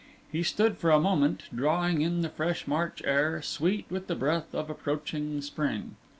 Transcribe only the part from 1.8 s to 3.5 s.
in the fresh March air,